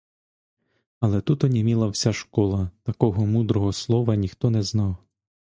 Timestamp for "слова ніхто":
3.73-4.49